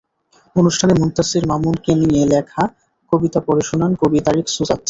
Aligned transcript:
অনুষ্ঠানে 0.55 0.93
মুনতাসীর 0.93 1.43
মামুনকে 1.47 1.91
নিয়ে 2.01 2.23
লেখা 2.25 2.63
কবিতা 3.11 3.39
পড়ে 3.47 3.63
শোনান 3.69 3.91
কবি 4.01 4.19
তারিক 4.27 4.47
সুজাত। 4.49 4.79